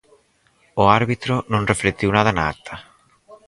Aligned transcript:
O 0.81 0.83
árbitro 0.99 1.35
non 1.51 1.69
reflectiu 1.71 2.09
nada 2.13 2.31
na 2.33 2.43
acta. 2.53 2.75